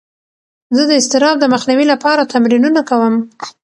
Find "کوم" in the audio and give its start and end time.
2.89-3.13